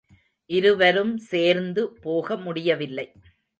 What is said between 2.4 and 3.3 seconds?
முடியவில்லை.